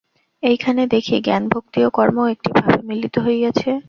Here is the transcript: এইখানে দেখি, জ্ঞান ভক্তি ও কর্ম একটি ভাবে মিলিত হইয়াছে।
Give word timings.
এইখানে 0.43 0.81
দেখি, 0.87 1.15
জ্ঞান 1.21 1.43
ভক্তি 1.47 1.79
ও 1.83 1.89
কর্ম 1.89 2.17
একটি 2.27 2.49
ভাবে 2.57 2.79
মিলিত 2.87 3.15
হইয়াছে। 3.19 3.71